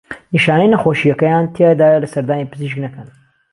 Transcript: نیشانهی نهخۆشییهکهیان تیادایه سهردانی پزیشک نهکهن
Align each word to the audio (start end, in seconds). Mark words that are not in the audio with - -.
نیشانهی 0.33 0.71
نهخۆشییهکهیان 0.73 1.45
تیادایه 1.55 2.05
سهردانی 2.13 2.45
پزیشک 2.51 2.77
نهکهن 2.83 3.07